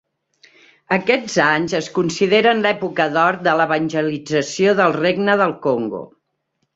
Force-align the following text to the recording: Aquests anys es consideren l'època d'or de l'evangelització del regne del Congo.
Aquests 0.95 1.33
anys 1.47 1.75
es 1.79 1.89
consideren 1.97 2.63
l'època 2.67 3.07
d'or 3.17 3.37
de 3.49 3.53
l'evangelització 3.59 4.73
del 4.81 4.97
regne 4.97 5.37
del 5.43 5.55
Congo. 5.67 6.01